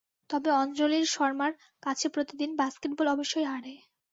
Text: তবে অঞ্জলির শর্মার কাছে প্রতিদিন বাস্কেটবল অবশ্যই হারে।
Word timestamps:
তবে 0.29 0.49
অঞ্জলির 0.53 1.05
শর্মার 1.07 1.51
কাছে 1.83 2.07
প্রতিদিন 2.09 2.49
বাস্কেটবল 2.55 3.07
অবশ্যই 3.07 3.45
হারে। 3.45 3.73